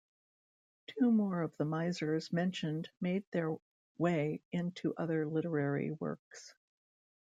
[0.87, 3.55] Two more of the misers mentioned made their
[3.99, 6.55] way into other literary works.